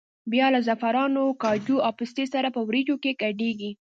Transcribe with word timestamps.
بیا 0.31 0.47
له 0.53 0.59
زعفرانو، 0.67 1.23
کاجو 1.43 1.77
او 1.85 1.91
پستې 1.99 2.25
سره 2.33 2.47
په 2.55 2.61
وریجو 2.67 2.95
کې 3.03 3.11
ګډېږي. 3.21 3.71